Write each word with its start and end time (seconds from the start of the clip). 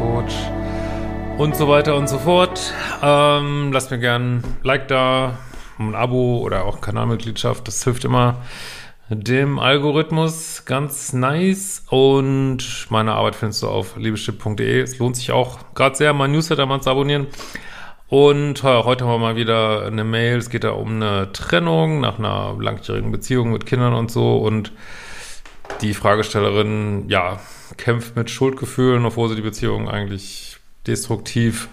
Beziehungscoach 0.00 1.38
und 1.38 1.56
so 1.56 1.68
weiter 1.68 1.96
und 1.96 2.08
so 2.08 2.18
fort. 2.18 2.72
Ähm, 3.02 3.70
lasst 3.72 3.90
mir 3.90 3.98
gern 3.98 4.38
ein 4.38 4.44
Like 4.62 4.88
da, 4.88 5.38
ein 5.78 5.94
Abo 5.94 6.38
oder 6.38 6.64
auch 6.64 6.80
Kanalmitgliedschaft, 6.80 7.68
das 7.68 7.84
hilft 7.84 8.04
immer 8.04 8.42
dem 9.08 9.58
Algorithmus 9.58 10.64
ganz 10.66 11.12
nice 11.12 11.84
und 11.90 12.86
meine 12.90 13.12
Arbeit 13.12 13.34
findest 13.34 13.62
du 13.62 13.68
auf 13.68 13.96
liebeschipp.de. 13.96 14.80
Es 14.80 14.98
lohnt 14.98 15.16
sich 15.16 15.32
auch 15.32 15.58
gerade 15.74 15.96
sehr, 15.96 16.12
mein 16.12 16.32
Newsletter 16.32 16.66
mal 16.66 16.80
zu 16.80 16.90
abonnieren. 16.90 17.26
Und 18.08 18.62
heute 18.62 19.04
haben 19.04 19.12
wir 19.12 19.18
mal 19.18 19.36
wieder 19.36 19.86
eine 19.86 20.04
Mail. 20.04 20.38
Es 20.38 20.50
geht 20.50 20.64
da 20.64 20.70
um 20.70 20.96
eine 20.96 21.32
Trennung 21.32 22.00
nach 22.00 22.18
einer 22.18 22.56
langjährigen 22.58 23.12
Beziehung 23.12 23.52
mit 23.52 23.66
Kindern 23.66 23.94
und 23.94 24.10
so 24.10 24.38
und 24.38 24.72
die 25.80 25.94
Fragestellerin, 25.94 27.04
ja, 27.08 27.38
kämpft 27.76 28.16
mit 28.16 28.30
Schuldgefühlen, 28.30 29.04
obwohl 29.04 29.28
sie 29.28 29.36
die 29.36 29.42
Beziehung 29.42 29.88
eigentlich 29.88 30.58
destruktiv 30.86 31.68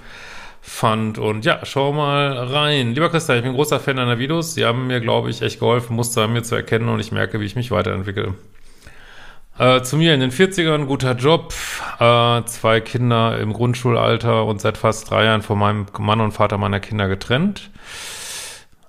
fand. 0.62 1.17
Und 1.17 1.45
ja, 1.45 1.59
schau 1.64 1.94
mal 1.94 2.34
rein. 2.38 2.94
Lieber 2.94 3.09
Christian, 3.09 3.38
ich 3.38 3.44
bin 3.44 3.53
großer 3.53 3.80
Fan 3.80 3.95
deiner 3.95 4.20
Videos. 4.20 4.53
Sie 4.53 4.66
haben 4.66 4.88
mir, 4.88 5.00
glaube 5.00 5.30
ich, 5.30 5.42
echt 5.42 5.59
geholfen, 5.59 5.95
Muster 5.95 6.23
an 6.23 6.34
mir 6.34 6.44
zu 6.44 6.56
erkennen 6.56 6.90
und 6.90 7.00
ich 7.00 7.12
merke, 7.12 7.40
wie 7.40 7.45
ich 7.45 7.56
mich 7.56 7.72
weiterentwickle. 7.72 8.34
Äh, 9.58 9.81
zu 9.81 9.98
mir 9.98 10.14
in 10.14 10.20
den 10.20 10.31
40ern, 10.31 10.86
guter 10.86 11.16
Job, 11.16 11.53
äh, 12.00 12.44
zwei 12.44 12.80
Kinder 12.80 13.40
im 13.40 13.53
Grundschulalter 13.53 14.45
und 14.45 14.62
seit 14.62 14.78
fast 14.78 15.09
drei 15.09 15.23
Jahren 15.23 15.42
von 15.42 15.58
meinem 15.58 15.88
Mann 15.98 16.22
und 16.22 16.34
Vater 16.34 16.59
meiner 16.59 16.80
Kinder 16.80 17.08
getrennt. 17.08 17.72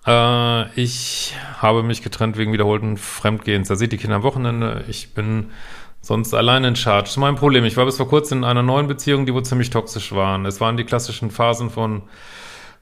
Äh, 0.07 0.69
ich 0.79 1.35
habe 1.59 1.83
mich 1.83 2.03
getrennt 2.03 2.37
wegen 2.37 2.53
wiederholten 2.53 2.99
Fremdgehens. 2.99 3.69
Da 3.69 3.77
seht 3.77 3.93
die 3.93 3.97
Kinder 3.97 4.17
am 4.17 4.23
Wochenende. 4.25 4.85
Ich 4.89 5.15
bin 5.15 5.53
sonst 6.01 6.35
allein 6.35 6.65
in 6.65 6.77
Charge. 6.77 7.05
Das 7.05 7.11
ist 7.11 7.17
mein 7.17 7.37
Problem. 7.37 7.65
Ich 7.65 7.77
war 7.77 7.85
bis 7.85 7.97
vor 7.97 8.09
kurzem 8.09 8.39
in 8.39 8.45
einer 8.45 8.63
neuen 8.63 8.87
Beziehung, 8.87 9.27
die 9.27 9.35
wohl 9.35 9.45
ziemlich 9.45 9.71
toxisch 9.71 10.13
waren. 10.13 10.47
Es 10.47 10.61
waren 10.61 10.77
die 10.77 10.85
klassischen 10.85 11.31
Phasen 11.31 11.71
von 11.71 12.03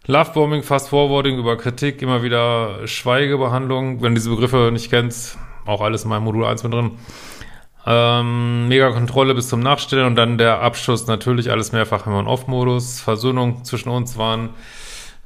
Lovebombing, 0.07 0.63
Fast 0.63 0.91
Forwarding 0.91 1.39
über 1.39 1.57
Kritik, 1.57 2.03
immer 2.03 2.23
wieder 2.23 2.87
Schweigebehandlung. 2.87 4.03
Wenn 4.03 4.15
du 4.15 4.21
diese 4.21 4.31
Begriffe 4.31 4.71
nicht 4.73 4.91
kennst, 4.91 5.39
auch 5.65 5.81
alles 5.81 6.05
in 6.05 6.11
meinem 6.11 6.25
Modul 6.25 6.45
1 6.45 6.63
mit 6.63 6.73
drin. 6.73 6.93
Ähm, 7.89 8.69
mega 8.69 8.91
Kontrolle 8.91 9.35
bis 9.35 9.49
zum 9.49 9.61
Nachstellen 9.61 10.07
und 10.07 10.17
dann 10.17 10.39
der 10.39 10.61
Abschluss 10.61 11.07
natürlich 11.07 11.51
alles 11.51 11.73
mehrfach 11.73 12.07
im 12.07 12.15
On-Off-Modus. 12.15 13.01
Versöhnung 13.01 13.65
zwischen 13.65 13.91
uns 13.91 14.17
waren 14.17 14.51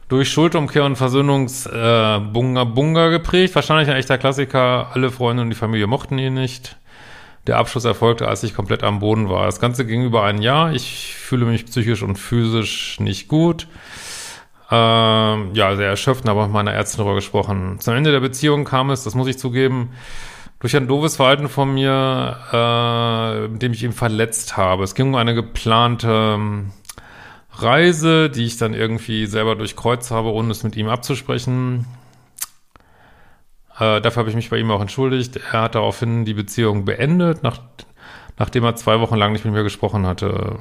durch 0.09 0.31
Schuldumkehr 0.31 0.85
und 0.85 0.97
Versöhnungsbunga 0.97 3.07
äh, 3.07 3.11
geprägt. 3.11 3.55
Wahrscheinlich 3.55 3.89
ein 3.89 3.97
echter 3.97 4.19
Klassiker. 4.19 4.89
Alle 4.93 5.11
Freunde 5.11 5.43
und 5.43 5.51
die 5.51 5.57
Familie 5.57 5.87
mochten 5.87 6.19
ihn 6.19 6.35
nicht. 6.35 6.77
Der 7.47 7.57
Abschluss 7.57 7.85
erfolgte, 7.85 8.29
als 8.29 8.43
ich 8.43 8.55
komplett 8.55 8.83
am 8.83 9.01
Boden 9.01 9.29
war. 9.29 9.47
Das 9.47 9.61
Ganze 9.61 9.87
ging 9.87 10.05
über 10.05 10.25
ein 10.25 10.43
Jahr. 10.43 10.73
Ich 10.73 11.15
fühle 11.15 11.47
mich 11.47 11.67
psychisch 11.67 12.03
und 12.03 12.17
physisch 12.17 13.01
nicht 13.01 13.29
gut. 13.29 13.67
Ähm, 14.71 15.51
ja, 15.55 15.75
sehr 15.75 15.89
erschöpft, 15.89 16.29
aber 16.29 16.45
mit 16.45 16.53
meiner 16.53 16.73
Ärztin 16.73 16.99
darüber 16.99 17.17
gesprochen. 17.17 17.79
Zum 17.81 17.95
Ende 17.95 18.13
der 18.13 18.21
Beziehung 18.21 18.65
kam 18.65 18.91
es, 18.91 19.03
das 19.03 19.15
muss 19.15 19.27
ich 19.27 19.39
zugeben, 19.39 19.91
durch 20.61 20.77
ein 20.77 20.87
doofes 20.87 21.17
Verhalten 21.17 21.49
von 21.49 21.75
mir, 21.75 22.37
äh, 22.53 23.49
mit 23.49 23.63
dem 23.63 23.73
ich 23.73 23.83
ihn 23.83 23.93
verletzt 23.93 24.57
habe. 24.57 24.85
Es 24.85 24.95
ging 24.95 25.09
um 25.09 25.15
eine 25.17 25.35
geplante 25.35 26.39
Reise, 27.53 28.31
die 28.31 28.45
ich 28.45 28.59
dann 28.59 28.75
irgendwie 28.75 29.27
selber 29.27 29.57
durchkreuzt 29.57 30.11
habe, 30.11 30.33
ohne 30.33 30.51
es 30.51 30.63
mit 30.63 30.77
ihm 30.77 30.89
abzusprechen. 30.89 31.87
Äh, 33.81 34.01
dafür 34.01 34.21
habe 34.21 34.31
ich 34.31 34.37
mich 34.37 34.51
bei 34.51 34.59
ihm 34.59 34.71
auch 34.71 34.81
entschuldigt. 34.81 35.41
Er 35.53 35.63
hat 35.63 35.75
daraufhin 35.75 36.25
die 36.25 36.35
Beziehung 36.35 36.85
beendet, 36.85 37.43
nach, 37.43 37.59
nachdem 38.39 38.65
er 38.65 38.77
zwei 38.77 39.01
Wochen 39.01 39.17
lang 39.17 39.33
nicht 39.33 39.45
mit 39.45 39.55
mir 39.55 39.63
gesprochen 39.63 40.07
hatte. 40.07 40.59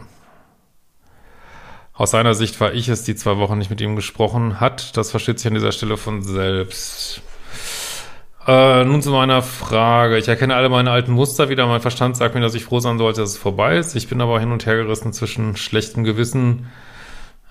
Aus 1.94 2.12
seiner 2.12 2.34
Sicht 2.34 2.62
war 2.62 2.74
ich 2.74 2.88
es, 2.88 3.03
die 3.03 3.16
zwei 3.16 3.38
Wochen 3.38 3.57
nicht 3.57 3.69
mit 3.69 3.81
ihm 3.81 3.97
gesprochen 3.97 4.62
hat. 4.62 4.96
Das 4.96 5.12
versteht 5.12 5.38
sich 5.38 5.47
an 5.47 5.53
dieser 5.53 5.74
Stelle 5.74 5.97
von 5.97 6.24
selbst. 6.24 7.22
Äh, 8.47 8.85
nun 8.85 9.02
zu 9.02 9.12
meiner 9.12 9.41
Frage. 9.41 10.18
Ich 10.18 10.30
erkenne 10.30 10.56
alle 10.56 10.69
meine 10.69 10.91
alten 10.91 11.12
Muster 11.12 11.50
wieder. 11.50 11.68
Mein 11.68 11.81
Verstand 11.81 12.16
sagt 12.16 12.36
mir, 12.36 12.41
dass 12.41 12.56
ich 12.56 12.63
froh 12.63 12.80
sein 12.80 12.97
sollte, 12.97 13.19
dass 13.19 13.31
es 13.31 13.38
vorbei 13.38 13.78
ist. 13.78 13.96
Ich 13.96 14.07
bin 14.07 14.22
aber 14.22 14.40
hin 14.40 14.53
und 14.53 14.66
her 14.66 14.78
gerissen 14.78 15.12
zwischen 15.12 15.57
schlechtem 15.57 16.06
Gewissen, 16.06 16.68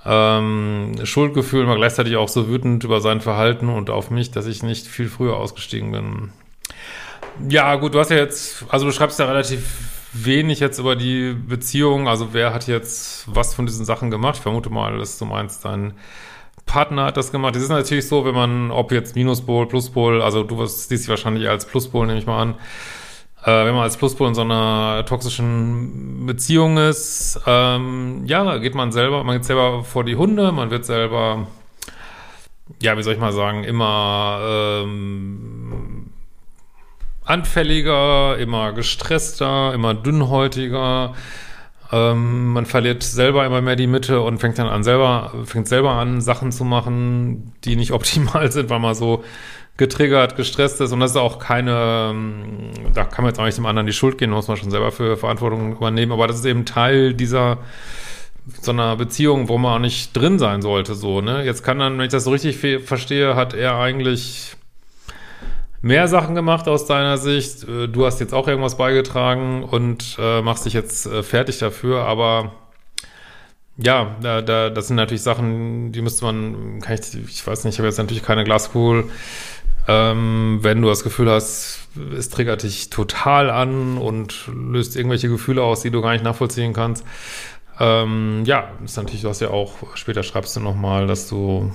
ähm, 0.04 0.94
Schuldgefühl, 1.04 1.64
aber 1.64 1.76
gleichzeitig 1.76 2.16
auch 2.16 2.28
so 2.28 2.48
wütend 2.48 2.84
über 2.84 3.00
sein 3.00 3.20
Verhalten 3.20 3.68
und 3.68 3.90
auf 3.90 4.10
mich, 4.10 4.30
dass 4.30 4.46
ich 4.46 4.62
nicht 4.62 4.86
viel 4.86 5.08
früher 5.08 5.36
ausgestiegen 5.36 5.92
bin. 5.92 6.32
Ja, 7.48 7.74
gut, 7.76 7.94
du 7.94 8.00
hast 8.00 8.10
ja 8.10 8.16
jetzt, 8.16 8.64
also 8.68 8.86
du 8.86 8.92
schreibst 8.92 9.18
ja 9.18 9.26
relativ 9.26 9.62
wenig 10.12 10.60
jetzt 10.60 10.78
über 10.78 10.96
die 10.96 11.32
Beziehung. 11.34 12.08
Also 12.08 12.28
wer 12.32 12.52
hat 12.54 12.66
jetzt 12.66 13.24
was 13.32 13.54
von 13.54 13.66
diesen 13.66 13.84
Sachen 13.84 14.10
gemacht? 14.10 14.36
Ich 14.36 14.42
vermute 14.42 14.70
mal, 14.70 14.98
dass 14.98 15.18
du 15.18 15.24
meinst, 15.24 15.64
dein 15.64 15.94
Partner 16.66 17.06
hat 17.06 17.16
das 17.16 17.32
gemacht. 17.32 17.54
Das 17.54 17.62
ist 17.62 17.68
natürlich 17.68 18.08
so, 18.08 18.24
wenn 18.24 18.34
man, 18.34 18.70
ob 18.70 18.92
jetzt 18.92 19.16
Minuspol, 19.16 19.66
Pluspol, 19.66 20.22
also 20.22 20.42
du 20.42 20.64
siehst 20.66 20.90
dich 20.90 21.08
wahrscheinlich 21.08 21.48
als 21.48 21.66
Pluspol, 21.66 22.06
nehme 22.06 22.18
ich 22.18 22.26
mal 22.26 22.40
an, 22.40 22.54
wenn 23.44 23.74
man 23.74 23.84
als 23.84 23.96
Pluspol 23.96 24.28
in 24.28 24.34
so 24.34 24.42
einer 24.42 25.04
toxischen 25.06 26.26
Beziehung 26.26 26.76
ist, 26.76 27.40
ähm, 27.46 28.22
ja, 28.26 28.58
geht 28.58 28.74
man 28.74 28.92
selber, 28.92 29.24
man 29.24 29.36
geht 29.36 29.44
selber 29.44 29.84
vor 29.84 30.04
die 30.04 30.16
Hunde, 30.16 30.52
man 30.52 30.70
wird 30.70 30.84
selber, 30.84 31.46
ja, 32.82 32.96
wie 32.98 33.02
soll 33.02 33.14
ich 33.14 33.20
mal 33.20 33.32
sagen, 33.32 33.64
immer 33.64 34.40
ähm, 34.82 36.10
anfälliger, 37.24 38.38
immer 38.38 38.72
gestresster, 38.72 39.72
immer 39.72 39.94
dünnhäutiger, 39.94 41.14
ähm, 41.90 42.52
man 42.52 42.66
verliert 42.66 43.02
selber 43.02 43.46
immer 43.46 43.62
mehr 43.62 43.76
die 43.76 43.86
Mitte 43.86 44.20
und 44.20 44.38
fängt 44.38 44.58
dann 44.58 44.66
an 44.66 44.84
selber, 44.84 45.32
fängt 45.44 45.68
selber 45.68 45.92
an, 45.92 46.20
Sachen 46.20 46.52
zu 46.52 46.64
machen, 46.64 47.52
die 47.64 47.76
nicht 47.76 47.92
optimal 47.92 48.50
sind, 48.52 48.68
weil 48.70 48.78
man 48.78 48.94
so 48.94 49.24
getriggert, 49.78 50.36
gestresst 50.36 50.80
ist. 50.82 50.92
Und 50.92 51.00
das 51.00 51.12
ist 51.12 51.16
auch 51.16 51.38
keine, 51.38 52.10
ähm, 52.10 52.70
da 52.92 53.04
kann 53.04 53.24
man 53.24 53.32
jetzt 53.32 53.40
auch 53.40 53.44
nicht 53.44 53.56
dem 53.56 53.64
anderen 53.64 53.86
die 53.86 53.94
Schuld 53.94 54.18
gehen, 54.18 54.30
muss 54.30 54.48
man 54.48 54.58
schon 54.58 54.70
selber 54.70 54.92
für 54.92 55.16
Verantwortung 55.16 55.72
übernehmen. 55.72 56.12
Aber 56.12 56.26
das 56.26 56.36
ist 56.36 56.44
eben 56.44 56.66
Teil 56.66 57.14
dieser 57.14 57.58
so 58.62 58.72
einer 58.72 58.96
Beziehung, 58.96 59.48
wo 59.48 59.58
man 59.58 59.74
auch 59.74 59.78
nicht 59.78 60.16
drin 60.16 60.38
sein 60.38 60.62
sollte, 60.62 60.94
so, 60.94 61.20
ne? 61.20 61.44
Jetzt 61.44 61.62
kann 61.62 61.78
dann, 61.78 61.98
wenn 61.98 62.06
ich 62.06 62.12
das 62.12 62.24
so 62.24 62.30
richtig 62.30 62.56
verstehe, 62.82 63.36
hat 63.36 63.52
er 63.52 63.76
eigentlich 63.76 64.56
mehr 65.82 66.08
Sachen 66.08 66.34
gemacht 66.34 66.66
aus 66.66 66.86
deiner 66.86 67.18
Sicht. 67.18 67.64
Äh, 67.64 67.88
du 67.88 68.06
hast 68.06 68.20
jetzt 68.20 68.34
auch 68.34 68.48
irgendwas 68.48 68.76
beigetragen 68.76 69.64
und 69.64 70.16
äh, 70.18 70.42
machst 70.42 70.66
dich 70.66 70.72
jetzt 70.72 71.06
äh, 71.06 71.22
fertig 71.22 71.58
dafür, 71.58 72.04
aber 72.04 72.52
ja, 73.76 74.16
da, 74.20 74.42
da, 74.42 74.70
das 74.70 74.88
sind 74.88 74.96
natürlich 74.96 75.22
Sachen, 75.22 75.92
die 75.92 76.02
müsste 76.02 76.24
man, 76.24 76.80
kann 76.80 76.94
ich, 76.94 77.14
ich 77.14 77.46
weiß 77.46 77.64
nicht, 77.64 77.74
ich 77.74 77.78
habe 77.78 77.86
jetzt 77.86 77.98
natürlich 77.98 78.24
keine 78.24 78.42
Glaskugel. 78.42 79.04
Ähm, 79.90 80.58
wenn 80.60 80.82
du 80.82 80.88
das 80.88 81.02
Gefühl 81.02 81.30
hast, 81.30 81.88
es 82.16 82.28
triggert 82.28 82.62
dich 82.62 82.90
total 82.90 83.48
an 83.48 83.96
und 83.96 84.50
löst 84.54 84.96
irgendwelche 84.96 85.30
Gefühle 85.30 85.62
aus, 85.62 85.80
die 85.80 85.90
du 85.90 86.02
gar 86.02 86.12
nicht 86.12 86.24
nachvollziehen 86.24 86.74
kannst. 86.74 87.06
Ähm, 87.80 88.42
ja, 88.44 88.70
ist 88.84 88.98
natürlich, 88.98 89.22
du 89.22 89.30
hast 89.30 89.40
ja 89.40 89.48
auch, 89.48 89.96
später 89.96 90.22
schreibst 90.22 90.54
du 90.56 90.60
nochmal, 90.60 91.06
dass 91.06 91.28
du 91.28 91.72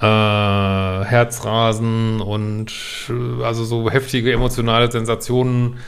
äh, 0.00 0.04
Herzrasen 0.04 2.20
und 2.20 2.72
äh, 3.08 3.42
also 3.42 3.64
so 3.64 3.90
heftige 3.90 4.30
emotionale 4.32 4.92
Sensationen 4.92 5.78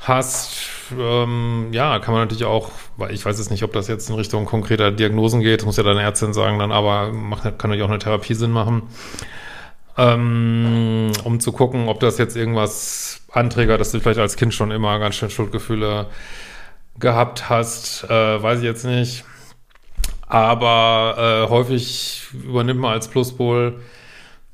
hast, 0.00 0.70
ähm, 0.98 1.68
ja, 1.72 1.98
kann 1.98 2.14
man 2.14 2.22
natürlich 2.24 2.44
auch, 2.44 2.70
weil 2.96 3.12
ich 3.12 3.24
weiß 3.24 3.38
jetzt 3.38 3.50
nicht, 3.50 3.62
ob 3.62 3.72
das 3.72 3.88
jetzt 3.88 4.08
in 4.08 4.16
Richtung 4.16 4.44
konkreter 4.44 4.90
Diagnosen 4.90 5.40
geht, 5.40 5.64
muss 5.64 5.76
ja 5.76 5.82
deine 5.82 6.02
Ärztin 6.02 6.32
sagen, 6.32 6.58
dann 6.58 6.72
aber 6.72 7.12
macht, 7.12 7.42
kann 7.42 7.52
natürlich 7.70 7.82
auch 7.82 7.88
eine 7.88 7.98
Therapie 7.98 8.34
Sinn 8.34 8.50
machen. 8.50 8.82
ähm, 9.96 11.12
um 11.24 11.40
zu 11.40 11.52
gucken, 11.52 11.88
ob 11.88 12.00
das 12.00 12.18
jetzt 12.18 12.36
irgendwas 12.36 13.22
anträgert, 13.32 13.80
dass 13.80 13.92
du 13.92 14.00
vielleicht 14.00 14.18
als 14.20 14.36
Kind 14.36 14.54
schon 14.54 14.70
immer 14.70 14.98
ganz 14.98 15.16
schön 15.16 15.30
Schuldgefühle 15.30 16.06
gehabt 16.98 17.48
hast, 17.48 18.04
äh, 18.04 18.42
weiß 18.42 18.58
ich 18.58 18.64
jetzt 18.64 18.84
nicht. 18.84 19.24
Aber 20.26 21.46
äh, 21.46 21.50
häufig 21.50 22.26
übernimmt 22.32 22.80
man 22.80 22.92
als 22.92 23.08
Pluspol 23.08 23.80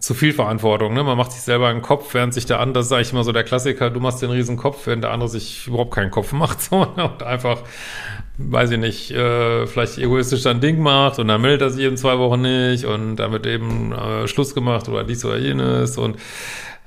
zu 0.00 0.14
viel 0.14 0.32
Verantwortung. 0.32 0.94
Ne? 0.94 1.05
Man 1.05 1.17
macht 1.17 1.32
sich 1.32 1.43
selber 1.43 1.69
einen 1.69 1.82
Kopf, 1.82 2.14
während 2.14 2.32
sich 2.32 2.47
der 2.47 2.58
andere, 2.58 2.82
sage 2.82 3.02
ich 3.02 3.12
immer 3.12 3.23
so 3.23 3.32
der 3.32 3.44
Klassiker, 3.44 3.91
du 3.91 4.00
machst 4.00 4.23
den 4.23 4.31
riesen 4.31 4.56
Kopf, 4.56 4.87
während 4.87 5.05
der 5.05 5.12
andere 5.12 5.29
sich 5.29 5.67
überhaupt 5.67 5.94
keinen 5.94 6.11
Kopf 6.11 6.32
macht 6.32 6.62
so, 6.62 6.87
ne? 6.97 7.05
und 7.05 7.23
einfach, 7.23 7.58
weiß 8.38 8.70
ich 8.73 8.79
nicht, 8.79 9.11
äh, 9.11 9.67
vielleicht 9.67 9.99
egoistisch 9.99 10.47
ein 10.47 10.61
Ding 10.61 10.81
macht 10.81 11.19
und 11.19 11.29
dann 11.29 11.43
meldet 11.43 11.61
er 11.61 11.70
sich 11.70 11.85
eben 11.85 11.99
zwei 11.99 12.19
Wochen 12.19 12.41
nicht 12.41 12.87
und 12.87 13.17
dann 13.17 13.31
wird 13.31 13.47
eben 13.47 13.93
äh, 13.93 14.26
Schluss 14.26 14.55
gemacht 14.55 14.88
oder 14.88 15.05
dies 15.05 15.23
oder 15.25 15.37
jenes 15.37 15.99
und 15.99 16.17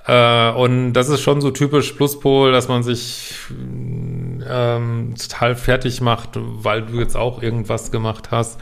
äh, 0.05 0.51
und 0.51 0.93
das 0.93 1.09
ist 1.09 1.21
schon 1.21 1.39
so 1.39 1.51
typisch 1.51 1.93
Pluspol, 1.93 2.51
dass 2.51 2.67
man 2.67 2.83
sich 2.83 3.35
ähm, 3.51 5.13
total 5.17 5.55
fertig 5.55 6.01
macht, 6.01 6.31
weil 6.33 6.81
du 6.81 6.99
jetzt 6.99 7.15
auch 7.15 7.41
irgendwas 7.41 7.91
gemacht 7.91 8.31
hast. 8.31 8.59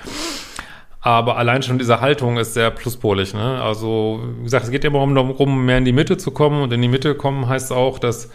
Aber 1.01 1.37
allein 1.37 1.63
schon 1.63 1.79
diese 1.79 1.99
Haltung 1.99 2.37
ist 2.37 2.53
sehr 2.53 2.69
pluspolig. 2.69 3.33
Ne? 3.33 3.61
Also, 3.61 4.21
wie 4.37 4.43
gesagt, 4.43 4.65
es 4.65 4.71
geht 4.71 4.85
immer 4.85 5.05
darum, 5.13 5.65
mehr 5.65 5.79
in 5.79 5.85
die 5.85 5.91
Mitte 5.91 6.17
zu 6.17 6.29
kommen. 6.29 6.61
Und 6.61 6.71
in 6.71 6.81
die 6.81 6.87
Mitte 6.87 7.15
kommen 7.15 7.49
heißt 7.49 7.71
auch, 7.71 7.97
dass, 7.97 8.29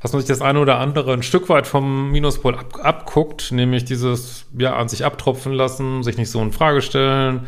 dass 0.00 0.12
man 0.12 0.22
sich 0.22 0.28
das 0.28 0.40
eine 0.40 0.58
oder 0.58 0.78
andere 0.78 1.12
ein 1.12 1.22
Stück 1.22 1.50
weit 1.50 1.66
vom 1.66 2.10
Minuspol 2.10 2.54
ab, 2.54 2.78
abguckt, 2.82 3.52
nämlich 3.52 3.84
dieses, 3.84 4.46
ja, 4.56 4.74
an 4.74 4.88
sich 4.88 5.04
abtropfen 5.04 5.52
lassen, 5.52 6.02
sich 6.02 6.16
nicht 6.16 6.30
so 6.30 6.40
in 6.40 6.50
Frage 6.50 6.80
stellen, 6.80 7.46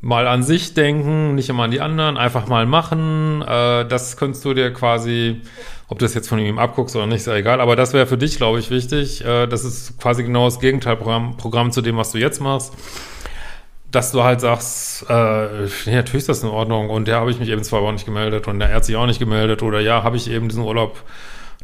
mal 0.00 0.28
an 0.28 0.44
sich 0.44 0.74
denken, 0.74 1.34
nicht 1.34 1.48
immer 1.48 1.64
an 1.64 1.72
die 1.72 1.80
anderen, 1.80 2.16
einfach 2.16 2.46
mal 2.46 2.66
machen. 2.66 3.42
Äh, 3.42 3.84
das 3.86 4.16
könntest 4.16 4.44
du 4.44 4.54
dir 4.54 4.72
quasi, 4.72 5.40
ob 5.88 5.98
du 5.98 6.04
das 6.04 6.14
jetzt 6.14 6.28
von 6.28 6.38
ihm 6.38 6.60
abguckst 6.60 6.94
oder 6.94 7.08
nicht, 7.08 7.18
ist 7.18 7.26
ja 7.26 7.34
egal, 7.34 7.60
aber 7.60 7.74
das 7.74 7.94
wäre 7.94 8.06
für 8.06 8.18
dich, 8.18 8.36
glaube 8.36 8.60
ich, 8.60 8.70
wichtig. 8.70 9.24
Äh, 9.24 9.48
das 9.48 9.64
ist 9.64 9.98
quasi 9.98 10.22
genau 10.22 10.44
das 10.44 10.60
Gegenteilprogramm 10.60 11.36
Programm 11.36 11.72
zu 11.72 11.82
dem, 11.82 11.96
was 11.96 12.12
du 12.12 12.18
jetzt 12.18 12.40
machst 12.40 12.72
dass 13.92 14.10
du 14.10 14.24
halt 14.24 14.40
sagst, 14.40 15.04
äh, 15.08 15.66
nee, 15.86 15.94
natürlich 15.94 16.22
ist 16.22 16.28
das 16.28 16.42
in 16.42 16.48
Ordnung 16.48 16.90
und 16.90 17.08
ja, 17.08 17.20
habe 17.20 17.30
ich 17.30 17.38
mich 17.38 17.50
eben 17.50 17.62
zwei 17.62 17.80
Wochen 17.80 17.94
nicht 17.94 18.06
gemeldet 18.06 18.48
und 18.48 18.58
der 18.58 18.72
hat 18.74 18.84
sich 18.84 18.96
auch 18.96 19.06
nicht 19.06 19.18
gemeldet 19.18 19.62
oder 19.62 19.80
ja, 19.80 20.02
habe 20.02 20.16
ich 20.16 20.30
eben 20.30 20.48
diesen 20.48 20.64
Urlaub 20.64 21.02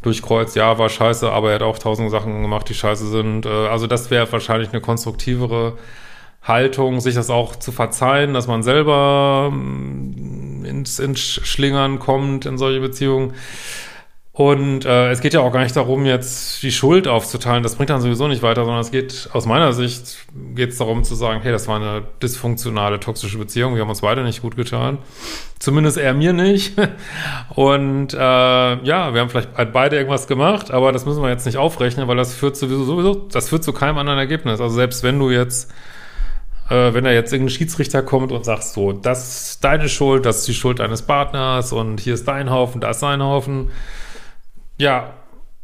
durchkreuzt, 0.02 0.54
ja, 0.54 0.78
war 0.78 0.88
scheiße, 0.88 1.30
aber 1.30 1.48
er 1.48 1.54
hat 1.56 1.62
auch 1.62 1.78
tausend 1.78 2.10
Sachen 2.10 2.42
gemacht, 2.42 2.68
die 2.68 2.74
scheiße 2.74 3.08
sind. 3.08 3.46
Äh, 3.46 3.48
also 3.48 3.86
das 3.86 4.10
wäre 4.10 4.30
wahrscheinlich 4.30 4.70
eine 4.70 4.80
konstruktivere 4.80 5.78
Haltung, 6.42 7.00
sich 7.00 7.14
das 7.14 7.30
auch 7.30 7.56
zu 7.56 7.72
verzeihen, 7.72 8.34
dass 8.34 8.46
man 8.46 8.62
selber 8.62 9.50
mm, 9.50 10.64
ins, 10.64 10.98
ins 10.98 11.20
Schlingern 11.20 11.98
kommt 11.98 12.46
in 12.46 12.58
solche 12.58 12.80
Beziehungen. 12.80 13.34
Und 14.38 14.84
äh, 14.84 15.10
es 15.10 15.20
geht 15.20 15.34
ja 15.34 15.40
auch 15.40 15.50
gar 15.50 15.64
nicht 15.64 15.74
darum, 15.74 16.06
jetzt 16.06 16.62
die 16.62 16.70
Schuld 16.70 17.08
aufzuteilen. 17.08 17.64
Das 17.64 17.74
bringt 17.74 17.90
dann 17.90 18.00
sowieso 18.00 18.28
nicht 18.28 18.40
weiter, 18.40 18.64
sondern 18.64 18.82
es 18.82 18.92
geht 18.92 19.28
aus 19.32 19.46
meiner 19.46 19.72
Sicht 19.72 20.18
geht 20.54 20.70
es 20.70 20.78
darum 20.78 21.02
zu 21.02 21.16
sagen, 21.16 21.40
hey, 21.42 21.50
das 21.50 21.66
war 21.66 21.74
eine 21.74 22.04
dysfunktionale, 22.22 23.00
toxische 23.00 23.36
Beziehung. 23.36 23.74
Wir 23.74 23.82
haben 23.82 23.88
uns 23.88 24.02
beide 24.02 24.22
nicht 24.22 24.40
gut 24.40 24.54
getan. 24.54 24.98
Zumindest 25.58 25.98
er 25.98 26.14
mir 26.14 26.32
nicht. 26.32 26.78
Und 27.56 28.14
äh, 28.14 28.16
ja, 28.16 29.12
wir 29.12 29.20
haben 29.20 29.28
vielleicht 29.28 29.72
beide 29.72 29.96
irgendwas 29.96 30.28
gemacht, 30.28 30.70
aber 30.70 30.92
das 30.92 31.04
müssen 31.04 31.20
wir 31.20 31.30
jetzt 31.30 31.44
nicht 31.44 31.58
aufrechnen, 31.58 32.06
weil 32.06 32.16
das 32.16 32.32
führt 32.32 32.56
sowieso, 32.56 32.84
sowieso 32.84 33.14
das 33.14 33.48
führt 33.48 33.64
zu 33.64 33.72
keinem 33.72 33.98
anderen 33.98 34.20
Ergebnis. 34.20 34.60
Also 34.60 34.72
selbst 34.72 35.02
wenn 35.02 35.18
du 35.18 35.30
jetzt 35.30 35.68
äh, 36.70 36.94
wenn 36.94 37.02
da 37.02 37.10
jetzt 37.10 37.32
irgendein 37.32 37.56
Schiedsrichter 37.56 38.02
kommt 38.02 38.30
und 38.30 38.44
sagt 38.44 38.62
so, 38.62 38.92
das 38.92 39.50
ist 39.50 39.64
deine 39.64 39.88
Schuld, 39.88 40.26
das 40.26 40.38
ist 40.38 40.46
die 40.46 40.54
Schuld 40.54 40.78
deines 40.78 41.02
Partners 41.02 41.72
und 41.72 41.98
hier 41.98 42.14
ist 42.14 42.28
dein 42.28 42.50
Haufen, 42.50 42.80
da 42.80 42.90
ist 42.90 43.00
sein 43.00 43.20
Haufen 43.20 43.72
ja, 44.78 45.14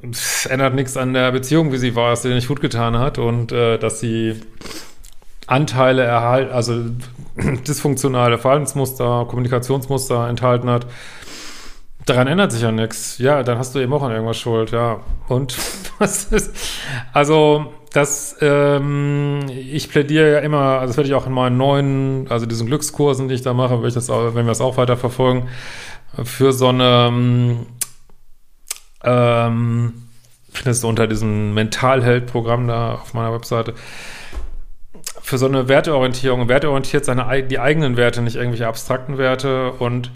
es 0.03 0.47
ändert 0.47 0.75
nichts 0.75 0.97
an 0.97 1.15
der 1.15 1.33
Beziehung, 1.33 1.73
wie 1.73 1.79
sie 1.79 1.95
war, 1.95 2.11
dass 2.11 2.23
sie 2.23 2.35
nicht 2.35 2.49
gut 2.49 2.61
getan 2.61 2.99
hat 2.99 3.19
und 3.19 3.53
äh, 3.53 3.79
dass 3.79 4.01
sie 4.01 4.41
Anteile 5.47 6.03
erhalten, 6.03 6.53
also 6.53 6.85
dysfunktionale 7.67 8.39
Verhaltensmuster, 8.39 9.27
Kommunikationsmuster 9.29 10.29
enthalten 10.29 10.69
hat. 10.69 10.87
Daran 12.07 12.27
ändert 12.27 12.53
sich 12.53 12.63
ja 12.63 12.71
nichts. 12.71 13.17
Ja, 13.19 13.43
dann 13.43 13.57
hast 13.57 13.75
du 13.75 13.79
eben 13.79 13.93
auch 13.95 14.03
an 14.03 14.13
irgendwas 14.13 14.39
schuld, 14.39 14.73
ja. 14.73 15.01
Und 15.29 15.57
was 15.99 16.25
ist, 16.25 16.55
also 17.13 17.73
das, 17.93 18.37
ähm, 18.41 19.47
ich 19.49 19.89
plädiere 19.89 20.33
ja 20.33 20.39
immer, 20.41 20.81
also 20.81 20.89
das 20.89 20.97
werde 20.97 21.09
ich 21.09 21.15
auch 21.15 21.27
in 21.27 21.33
meinen 21.33 21.57
neuen, 21.57 22.27
also 22.29 22.45
diesen 22.45 22.67
Glückskursen, 22.67 23.29
die 23.29 23.37
ich 23.37 23.43
da 23.43 23.55
mache, 23.55 23.83
wenn, 23.83 24.35
wir 24.35 24.45
das 24.45 24.61
auch 24.61 24.77
weiter 24.77 24.97
verfolgen, 24.97 25.49
für 26.25 26.53
so 26.53 26.69
eine 26.69 27.65
ähm, 29.05 29.93
findest 30.53 30.85
du 30.85 30.89
unter 30.89 31.07
diesem 31.07 31.55
Mentalheld-Programm 31.55 32.69
da 32.69 32.95
auf 32.95 33.15
meiner 33.15 33.33
Webseite. 33.33 33.75
Für 35.21 35.39
so 35.39 35.47
eine 35.47 35.69
Werteorientierung, 35.69 36.49
werteorientiert 36.49 37.05
seine, 37.05 37.43
die 37.43 37.59
eigenen 37.59 37.97
Werte, 37.97 38.23
nicht 38.23 38.37
irgendwelche 38.37 38.67
abstrakten 38.67 39.19
Werte 39.19 39.73
und 39.73 40.11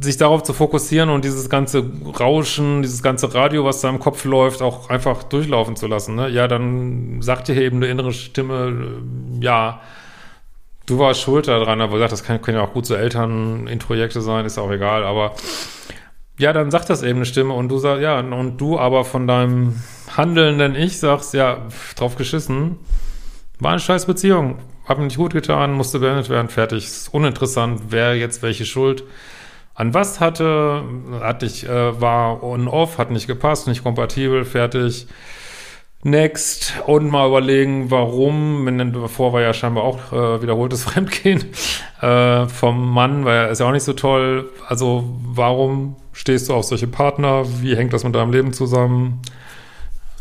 sich 0.00 0.16
darauf 0.16 0.42
zu 0.42 0.52
fokussieren 0.52 1.10
und 1.10 1.24
dieses 1.24 1.48
ganze 1.48 1.84
Rauschen, 2.18 2.82
dieses 2.82 3.02
ganze 3.02 3.32
Radio, 3.34 3.64
was 3.64 3.80
da 3.80 3.88
im 3.88 4.00
Kopf 4.00 4.24
läuft, 4.24 4.62
auch 4.62 4.90
einfach 4.90 5.22
durchlaufen 5.22 5.76
zu 5.76 5.86
lassen. 5.86 6.16
Ne? 6.16 6.28
Ja, 6.28 6.48
dann 6.48 7.22
sagt 7.22 7.48
dir 7.48 7.56
eben 7.56 7.76
eine 7.76 7.86
innere 7.86 8.12
Stimme, 8.12 9.00
ja, 9.40 9.80
du 10.86 10.98
warst 10.98 11.20
schuld 11.20 11.46
daran, 11.46 11.80
aber 11.80 11.94
gesagt, 11.94 12.12
das 12.12 12.24
können, 12.24 12.42
können 12.42 12.56
ja 12.56 12.64
auch 12.64 12.72
gut 12.72 12.84
so 12.84 12.96
Elternintrojekte 12.96 14.20
sein, 14.20 14.44
ist 14.44 14.58
auch 14.58 14.72
egal, 14.72 15.04
aber 15.04 15.36
ja, 16.40 16.54
dann 16.54 16.70
sagt 16.70 16.88
das 16.88 17.02
eben 17.02 17.18
eine 17.18 17.26
Stimme 17.26 17.52
und 17.52 17.68
du 17.68 17.78
sagst, 17.78 18.02
ja, 18.02 18.18
und 18.18 18.56
du 18.56 18.78
aber 18.78 19.04
von 19.04 19.26
deinem 19.26 19.76
handelnden 20.16 20.74
Ich 20.74 20.98
sagst, 20.98 21.34
ja, 21.34 21.66
drauf 21.96 22.16
geschissen, 22.16 22.78
war 23.58 23.72
eine 23.72 23.80
scheiß 23.80 24.06
Beziehung, 24.06 24.58
hab 24.86 24.96
mir 24.96 25.04
nicht 25.04 25.18
gut 25.18 25.34
getan, 25.34 25.72
musste 25.72 25.98
beendet 25.98 26.30
werden, 26.30 26.48
fertig. 26.48 26.84
Ist 26.84 27.12
uninteressant, 27.12 27.82
wer 27.90 28.16
jetzt 28.16 28.42
welche 28.42 28.64
Schuld 28.64 29.04
an 29.74 29.92
was 29.92 30.18
hatte, 30.18 30.82
hat 31.20 31.42
nicht, 31.42 31.64
äh, 31.64 32.00
war 32.00 32.42
on-off, 32.42 32.96
hat 32.96 33.10
nicht 33.10 33.26
gepasst, 33.26 33.68
nicht 33.68 33.82
kompatibel, 33.82 34.46
fertig. 34.46 35.08
Next. 36.02 36.72
Und 36.86 37.10
mal 37.10 37.28
überlegen, 37.28 37.90
warum, 37.90 38.64
denn 38.64 38.94
davor 38.94 39.34
war 39.34 39.42
ja 39.42 39.52
scheinbar 39.52 39.84
auch 39.84 40.12
äh, 40.12 40.40
wiederholtes 40.40 40.84
Fremdgehen 40.84 41.44
äh, 42.00 42.46
vom 42.46 42.94
Mann, 42.94 43.26
weil 43.26 43.36
er 43.36 43.50
ist 43.50 43.60
ja 43.60 43.66
auch 43.66 43.72
nicht 43.72 43.84
so 43.84 43.92
toll. 43.92 44.48
Also 44.66 45.04
warum 45.22 45.96
stehst 46.12 46.48
du 46.48 46.54
auf 46.54 46.64
solche 46.64 46.86
Partner? 46.86 47.44
Wie 47.60 47.76
hängt 47.76 47.92
das 47.92 48.04
mit 48.04 48.14
deinem 48.14 48.32
Leben 48.32 48.52
zusammen? 48.52 49.20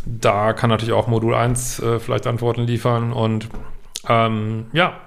Da 0.05 0.53
kann 0.53 0.69
natürlich 0.69 0.93
auch 0.93 1.07
Modul 1.07 1.35
1 1.35 1.79
äh, 1.79 1.99
vielleicht 1.99 2.27
Antworten 2.27 2.61
liefern. 2.61 3.13
Und 3.13 3.49
ähm, 4.07 4.67
ja, 4.73 4.99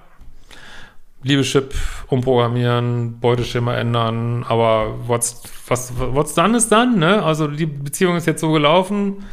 Liebeschip 1.22 1.74
umprogrammieren, 2.08 3.20
Beuteschema 3.20 3.74
ändern, 3.74 4.44
aber 4.48 5.06
what's, 5.06 5.42
was, 5.68 5.92
what's 5.96 6.34
done 6.34 6.56
ist 6.56 6.70
dann, 6.72 6.98
ne? 6.98 7.22
Also 7.22 7.46
die 7.46 7.66
Beziehung 7.66 8.16
ist 8.16 8.26
jetzt 8.26 8.40
so 8.40 8.50
gelaufen 8.50 9.24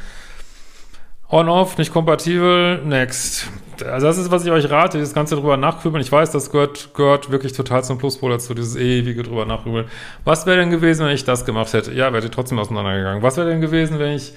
On-Off, 1.32 1.78
nicht 1.78 1.94
kompatibel, 1.94 2.82
next. 2.84 3.48
Also 3.84 4.08
das 4.08 4.18
ist, 4.18 4.32
was 4.32 4.46
ich 4.46 4.52
euch 4.52 4.70
rate, 4.70 5.00
das 5.00 5.14
Ganze 5.14 5.36
drüber 5.36 5.58
nachgrübeln. 5.58 6.02
Ich 6.02 6.12
weiß, 6.12 6.32
das 6.32 6.52
gehört, 6.52 6.94
gehört 6.94 7.32
wirklich 7.32 7.54
total 7.54 7.84
zum 7.84 7.98
Pluspol 7.98 8.32
dazu, 8.32 8.54
dieses 8.54 8.76
ewige 8.76 9.24
drüber 9.24 9.46
nachgrübeln. 9.46 9.88
Was 10.24 10.46
wäre 10.46 10.58
denn 10.58 10.70
gewesen, 10.70 11.06
wenn 11.06 11.14
ich 11.14 11.26
das 11.26 11.46
gemacht 11.46 11.74
hätte? 11.74 11.94
Ja, 11.94 12.12
wäre 12.14 12.30
trotzdem 12.30 12.60
auseinandergegangen. 12.60 13.24
Was 13.24 13.38
wäre 13.38 13.50
denn 13.50 13.62
gewesen, 13.62 14.00
wenn 14.00 14.14
ich, 14.14 14.34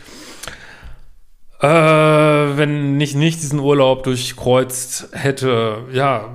äh, 1.61 1.67
wenn 1.67 3.01
ich 3.01 3.15
nicht 3.15 3.43
diesen 3.43 3.59
Urlaub 3.59 4.03
durchkreuzt 4.05 5.09
hätte? 5.13 5.79
Ja, 5.93 6.31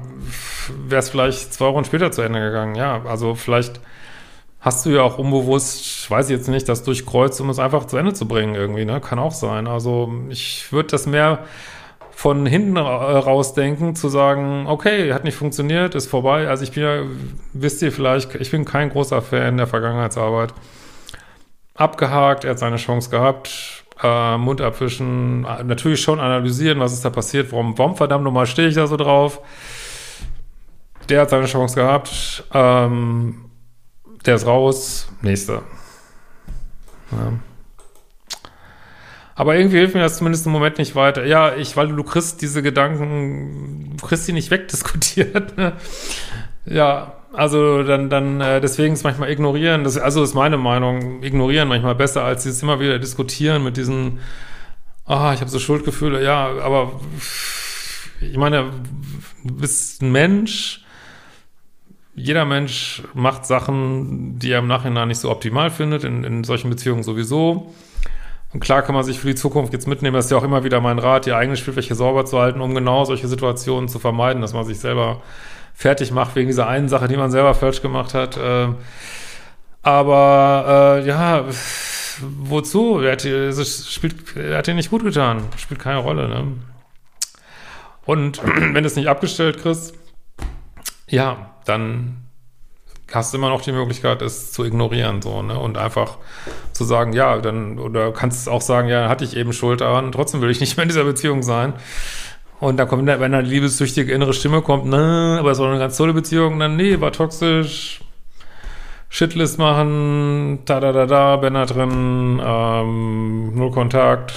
wäre 0.88 1.00
es 1.00 1.10
vielleicht 1.10 1.54
zwei 1.54 1.68
Wochen 1.68 1.86
später 1.86 2.12
zu 2.12 2.22
Ende 2.22 2.40
gegangen. 2.40 2.76
Ja, 2.76 3.02
also 3.06 3.36
vielleicht 3.36 3.80
hast 4.60 4.86
du 4.86 4.90
ja 4.90 5.02
auch 5.02 5.18
unbewusst, 5.18 6.10
weiß 6.10 6.30
ich 6.30 6.38
jetzt 6.38 6.48
nicht, 6.50 6.68
das 6.68 6.84
durchkreuzt, 6.84 7.40
um 7.42 7.50
es 7.50 7.60
einfach 7.60 7.86
zu 7.86 7.98
Ende 7.98 8.14
zu 8.14 8.28
bringen 8.28 8.56
irgendwie, 8.56 8.86
ne? 8.86 9.00
Kann 9.00 9.20
auch 9.20 9.32
sein. 9.32 9.68
Also 9.68 10.12
ich 10.30 10.72
würde 10.72 10.90
das 10.90 11.06
mehr 11.06 11.40
von 12.18 12.48
hinten 12.48 12.78
raus 12.78 13.54
denken, 13.54 13.96
zu 13.96 14.10
sagen, 14.10 14.66
okay, 14.66 15.14
hat 15.14 15.24
nicht 15.24 15.36
funktioniert, 15.36 15.94
ist 15.94 16.08
vorbei. 16.08 16.48
Also 16.48 16.64
ich 16.64 16.72
bin 16.72 16.82
ja, 16.82 17.04
wisst 17.54 17.80
ihr 17.84 17.92
vielleicht, 17.92 18.34
ich 18.34 18.50
bin 18.50 18.66
kein 18.66 18.90
großer 18.90 19.22
Fan 19.22 19.56
der 19.58 19.68
Vergangenheitsarbeit. 19.68 20.52
Abgehakt, 21.76 22.44
er 22.44 22.52
hat 22.52 22.60
seine 22.60 22.78
Chance 22.78 23.12
gehabt, 23.12 23.86
äh, 24.02 24.36
Mund 24.36 24.62
abwischen, 24.62 25.42
natürlich 25.42 26.02
schon 26.02 26.20
analysieren, 26.20 26.80
was 26.80 26.92
ist 26.94 27.06
da 27.06 27.12
passiert, 27.12 27.52
warum, 27.52 27.78
warum 27.78 27.96
verdammt 27.96 28.24
nochmal 28.24 28.48
stehe 28.48 28.70
ich 28.70 28.74
da 28.74 28.88
so 28.88 28.98
drauf. 28.98 29.40
Der 31.10 31.22
hat 31.22 31.30
seine 31.30 31.46
Chance 31.46 31.76
gehabt, 31.76 32.46
ähm, 32.52 33.46
der 34.26 34.38
ist 34.38 34.48
raus, 34.48 35.08
nächster. 35.22 35.62
Ja. 37.12 37.34
Aber 39.38 39.56
irgendwie 39.56 39.78
hilft 39.78 39.94
mir 39.94 40.02
das 40.02 40.18
zumindest 40.18 40.48
im 40.48 40.52
Moment 40.52 40.80
nicht 40.80 40.96
weiter. 40.96 41.24
Ja, 41.24 41.56
ich, 41.56 41.78
weil 41.78 41.90
du 41.90 42.04
kriegst 42.04 42.42
diese 42.42 42.64
Gedanken, 42.64 43.94
du 43.96 44.06
kriegst 44.06 44.26
sie 44.26 44.34
nicht 44.34 44.52
wegdiskutiert. 44.52 45.56
Ne? 45.58 45.74
Ja, 46.66 47.14
also 47.34 47.84
dann, 47.84 48.10
dann, 48.10 48.42
äh, 48.42 48.60
deswegen 48.60 48.94
ist 48.94 49.04
manchmal 49.04 49.32
ignorieren, 49.32 49.84
das, 49.84 49.98
also 49.98 50.24
ist 50.24 50.34
meine 50.34 50.58
Meinung, 50.58 51.24
ignorieren 51.24 51.68
manchmal 51.68 51.96
besser, 51.96 52.24
als 52.24 52.44
dieses 52.44 52.62
immer 52.62 52.80
wieder 52.80 53.00
diskutieren 53.00 53.64
mit 53.64 53.78
diesen, 53.78 54.20
ah, 55.06 55.34
ich 55.34 55.40
habe 55.40 55.50
so 55.50 55.60
Schuldgefühle, 55.60 56.24
ja, 56.24 56.48
aber 56.62 57.00
ich 58.20 58.38
meine, 58.38 58.72
du 59.44 59.54
bist 59.56 60.02
ein 60.02 60.12
Mensch, 60.12 60.84
jeder 62.16 62.44
Mensch 62.44 63.04
macht 63.14 63.46
Sachen, 63.46 64.40
die 64.40 64.52
er 64.52 64.60
im 64.60 64.68
Nachhinein 64.68 65.08
nicht 65.08 65.20
so 65.20 65.32
optimal 65.32 65.70
findet, 65.70 66.04
in, 66.04 66.24
in 66.24 66.44
solchen 66.44 66.70
Beziehungen 66.70 67.04
sowieso. 67.04 67.74
Und 68.54 68.62
klar 68.62 68.82
kann 68.82 68.96
man 68.96 69.04
sich 69.04 69.20
für 69.20 69.28
die 69.28 69.36
Zukunft 69.36 69.74
jetzt 69.74 69.88
mitnehmen, 69.88 70.16
das 70.16 70.26
ist 70.26 70.32
ja 70.32 70.38
auch 70.38 70.44
immer 70.44 70.64
wieder 70.64 70.80
mein 70.80 71.00
Rat, 71.00 71.26
die 71.26 71.34
eigene 71.34 71.58
Spielfläche 71.58 71.96
sauber 71.96 72.26
zu 72.26 72.40
halten, 72.40 72.62
um 72.62 72.74
genau 72.74 73.04
solche 73.04 73.28
Situationen 73.28 73.90
zu 73.90 74.00
vermeiden, 74.00 74.42
dass 74.42 74.54
man 74.54 74.66
sich 74.66 74.80
selber 74.80 75.22
fertig 75.74 76.12
macht 76.12 76.36
wegen 76.36 76.48
dieser 76.48 76.68
einen 76.68 76.90
Sache, 76.90 77.08
die 77.08 77.18
man 77.18 77.30
selber 77.30 77.54
falsch 77.54 77.82
gemacht 77.82 78.14
hat. 78.14 78.38
Äh, 78.38 78.70
aber 79.84 81.02
äh, 81.04 81.08
ja, 81.08 81.46
wozu? 82.22 83.00
Er 83.00 83.14
hat, 83.14 83.26
es 83.26 83.94
spielt, 83.94 84.36
er 84.36 84.58
hat 84.58 84.68
dir 84.68 84.74
nicht 84.74 84.90
gut 84.90 85.04
getan. 85.04 85.44
Spielt 85.58 85.80
keine 85.80 86.00
Rolle. 86.00 86.28
Ne? 86.28 86.54
Und 88.06 88.42
wenn 88.44 88.84
du 88.84 88.88
es 88.88 88.96
nicht 88.96 89.08
abgestellt 89.08 89.62
kriegst, 89.62 89.94
ja, 91.08 91.54
dann 91.66 92.27
hast 93.12 93.34
immer 93.34 93.50
noch 93.50 93.62
die 93.62 93.72
Möglichkeit, 93.72 94.22
es 94.22 94.52
zu 94.52 94.66
ignorieren, 94.66 95.22
so, 95.22 95.42
ne? 95.42 95.58
Und 95.58 95.78
einfach 95.78 96.18
zu 96.74 96.84
sagen, 96.84 97.14
ja, 97.14 97.38
dann, 97.38 97.80
oder 97.80 98.12
kannst 98.12 98.50
auch 98.50 98.62
sagen, 98.62 98.90
ja, 98.90 99.10
hatte 99.10 99.24
ich 99.24 99.36
eben 99.38 99.54
Schuld 99.54 99.82
daran, 99.82 100.12
trotzdem 100.12 100.42
will 100.42 100.50
ich 100.50 100.60
nicht 100.60 100.78
mehr 100.78 100.84
in 100.84 100.90
dieser 100.90 101.06
Beziehung 101.06 101.44
sein. 101.44 101.74
Und 102.60 102.78
dann 102.78 102.88
kommt, 102.88 103.06
wenn 103.06 103.22
eine 103.22 103.42
liebessüchtige 103.42 104.12
innere 104.12 104.34
Stimme 104.34 104.62
kommt, 104.62 104.86
ne, 104.88 105.38
aber 105.40 105.52
es 105.52 105.60
war 105.60 105.70
eine 105.70 105.80
ganz 105.80 105.96
tolle 105.96 106.14
Beziehung, 106.14 106.60
dann, 106.60 106.76
nee, 106.76 107.00
war 107.00 107.12
toxisch, 107.12 108.02
Shitlist 109.10 109.58
machen, 109.58 110.60
da 110.66 110.80
da 110.80 110.92
da 110.92 111.06
da, 111.06 111.38
da 111.38 111.66
drin, 111.66 112.42
ähm, 112.44 113.56
null 113.56 113.72
Kontakt, 113.72 114.34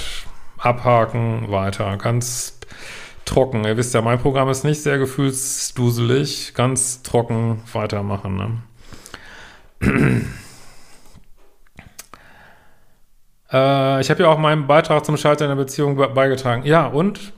abhaken, 0.59 1.51
weiter. 1.51 1.97
Ganz 1.97 2.60
trocken. 3.31 3.65
Ihr 3.65 3.77
wisst 3.77 3.95
ja, 3.95 4.03
mein 4.03 4.19
Programm 4.19 4.49
ist 4.49 4.65
nicht 4.65 4.83
sehr 4.83 4.99
gefühlsduselig, 4.99 6.53
ganz 6.55 7.03
trocken 7.03 7.63
weitermachen. 7.73 8.63
Ne? 9.81 10.23
äh, 13.53 14.01
ich 14.01 14.11
habe 14.11 14.23
ja 14.23 14.29
auch 14.29 14.39
meinen 14.39 14.67
Beitrag 14.67 15.05
zum 15.05 15.17
Schalter 15.17 15.45
in 15.45 15.51
der 15.51 15.63
Beziehung 15.63 15.97
beigetragen. 15.97 16.65
Ja, 16.65 16.87
und? 16.87 17.33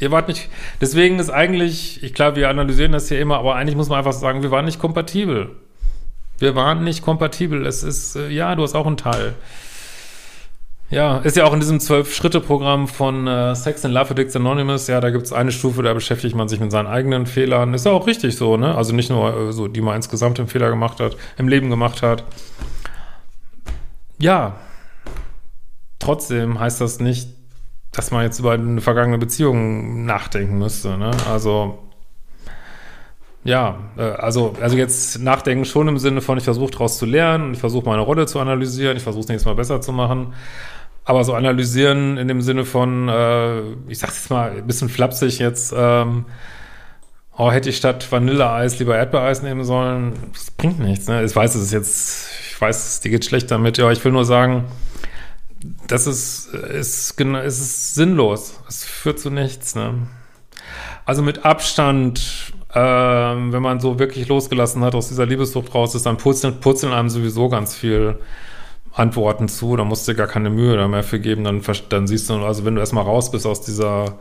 Ihr 0.00 0.10
wart 0.10 0.26
nicht, 0.26 0.50
deswegen 0.80 1.20
ist 1.20 1.30
eigentlich, 1.30 2.02
ich 2.02 2.14
glaube, 2.14 2.36
wir 2.36 2.48
analysieren 2.48 2.90
das 2.90 3.08
hier 3.08 3.20
immer, 3.20 3.38
aber 3.38 3.54
eigentlich 3.54 3.76
muss 3.76 3.88
man 3.88 3.98
einfach 3.98 4.12
sagen, 4.12 4.42
wir 4.42 4.50
waren 4.50 4.64
nicht 4.64 4.80
kompatibel. 4.80 5.54
Wir 6.38 6.56
waren 6.56 6.82
nicht 6.82 7.02
kompatibel. 7.02 7.64
Es 7.64 7.84
ist, 7.84 8.16
äh, 8.16 8.28
ja, 8.28 8.54
du 8.54 8.62
hast 8.62 8.74
auch 8.74 8.86
einen 8.86 8.96
Teil. 8.96 9.34
Ja, 10.90 11.18
ist 11.18 11.36
ja 11.36 11.44
auch 11.44 11.52
in 11.52 11.60
diesem 11.60 11.80
Zwölf-Schritte-Programm 11.80 12.88
von 12.88 13.26
äh, 13.26 13.54
Sex 13.56 13.84
and 13.84 13.94
Love 13.94 14.10
Addicts 14.10 14.36
Anonymous, 14.36 14.86
ja, 14.86 15.00
da 15.00 15.10
gibt 15.10 15.24
es 15.24 15.32
eine 15.32 15.50
Stufe, 15.50 15.82
da 15.82 15.94
beschäftigt 15.94 16.36
man 16.36 16.48
sich 16.48 16.60
mit 16.60 16.70
seinen 16.70 16.86
eigenen 16.86 17.26
Fehlern. 17.26 17.74
Ist 17.74 17.86
ja 17.86 17.92
auch 17.92 18.06
richtig 18.06 18.36
so, 18.36 18.56
ne? 18.56 18.74
Also 18.76 18.94
nicht 18.94 19.10
nur 19.10 19.48
äh, 19.48 19.52
so, 19.52 19.66
die 19.66 19.80
man 19.80 19.96
insgesamt 19.96 20.38
im 20.38 20.46
Fehler 20.46 20.70
gemacht 20.70 21.00
hat, 21.00 21.16
im 21.38 21.48
Leben 21.48 21.70
gemacht 21.70 22.02
hat. 22.02 22.24
Ja, 24.18 24.56
trotzdem 25.98 26.60
heißt 26.60 26.80
das 26.80 27.00
nicht, 27.00 27.28
dass 27.90 28.10
man 28.10 28.22
jetzt 28.22 28.38
über 28.38 28.52
eine 28.52 28.80
vergangene 28.80 29.18
Beziehung 29.18 30.04
nachdenken 30.04 30.58
müsste. 30.58 30.98
Ne? 30.98 31.12
Also 31.30 31.78
ja, 33.44 33.78
äh, 33.96 34.02
also, 34.02 34.54
also 34.60 34.76
jetzt 34.76 35.20
nachdenken 35.20 35.64
schon 35.64 35.88
im 35.88 35.98
Sinne 35.98 36.20
von, 36.20 36.38
ich 36.38 36.44
versuche 36.44 36.70
daraus 36.70 36.98
zu 36.98 37.06
lernen, 37.06 37.52
ich 37.52 37.60
versuche 37.60 37.86
meine 37.86 38.02
Rolle 38.02 38.26
zu 38.26 38.40
analysieren, 38.40 38.96
ich 38.96 39.02
versuche 39.02 39.22
es 39.22 39.28
nächstes 39.28 39.46
Mal 39.46 39.54
besser 39.54 39.80
zu 39.80 39.92
machen. 39.92 40.34
Aber 41.04 41.22
so 41.24 41.34
analysieren 41.34 42.16
in 42.16 42.28
dem 42.28 42.40
Sinne 42.40 42.64
von, 42.64 43.08
äh, 43.08 43.60
ich 43.88 43.98
sag's 43.98 44.16
jetzt 44.16 44.30
mal 44.30 44.52
ein 44.52 44.66
bisschen 44.66 44.88
flapsig 44.88 45.38
jetzt, 45.38 45.74
ähm, 45.76 46.24
oh, 47.36 47.50
hätte 47.50 47.68
ich 47.68 47.76
statt 47.76 48.10
Vanilleeis 48.10 48.78
lieber 48.78 48.96
Erdbeereis 48.96 49.42
nehmen 49.42 49.64
sollen, 49.64 50.14
das 50.32 50.50
bringt 50.50 50.78
nichts. 50.80 51.06
Ne? 51.06 51.22
Ich 51.22 51.36
weiß, 51.36 51.54
es 51.56 51.64
ist 51.64 51.72
jetzt, 51.72 52.28
ich 52.48 52.58
weiß, 52.58 53.00
dir 53.00 53.10
geht 53.10 53.26
schlecht 53.26 53.50
damit, 53.50 53.76
ja, 53.76 53.90
ich 53.90 54.02
will 54.02 54.12
nur 54.12 54.24
sagen, 54.24 54.64
das 55.86 56.06
ist, 56.06 56.48
ist, 56.54 57.20
es 57.20 57.60
ist 57.60 57.94
sinnlos. 57.94 58.60
Es 58.68 58.84
führt 58.84 59.18
zu 59.18 59.30
nichts. 59.30 59.74
Ne? 59.74 60.06
Also 61.06 61.22
mit 61.22 61.44
Abstand, 61.44 62.43
ähm, 62.74 63.52
wenn 63.52 63.62
man 63.62 63.80
so 63.80 63.98
wirklich 63.98 64.28
losgelassen 64.28 64.82
hat 64.82 64.94
aus 64.94 65.08
dieser 65.08 65.26
Liebessucht 65.26 65.74
raus 65.74 65.94
ist, 65.94 66.06
dann 66.06 66.16
purzeln, 66.16 66.60
purzeln 66.60 66.92
einem 66.92 67.08
sowieso 67.08 67.48
ganz 67.48 67.74
viel 67.74 68.18
Antworten 68.92 69.48
zu. 69.48 69.76
Da 69.76 69.84
musst 69.84 70.08
du 70.08 70.14
gar 70.14 70.26
keine 70.26 70.50
Mühe 70.50 70.86
mehr 70.88 71.02
für 71.02 71.20
geben. 71.20 71.44
Dann, 71.44 71.62
dann 71.88 72.06
siehst 72.06 72.30
du, 72.30 72.34
also 72.44 72.64
wenn 72.64 72.74
du 72.74 72.80
erstmal 72.80 73.04
raus 73.04 73.30
bist 73.30 73.46
aus 73.46 73.60
dieser 73.60 74.18